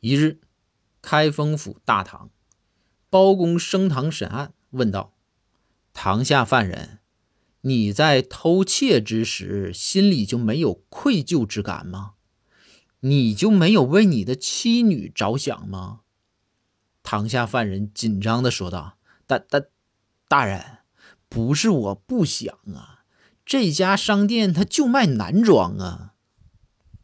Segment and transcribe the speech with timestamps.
[0.00, 0.40] 一日
[1.02, 2.30] 开封府大堂
[3.08, 5.14] 包公升堂审案问道
[5.92, 7.00] 堂下犯人
[7.62, 12.14] 你在偷窃之时心里就没有愧疚之感吗？
[13.00, 16.00] 你就没有为你的妻女着想吗？
[17.02, 18.96] 堂下犯人紧张的说道
[19.26, 19.62] 大大
[20.28, 20.78] 大人
[21.28, 23.04] 不是我不想啊
[23.44, 26.09] 这家商店他就卖男装啊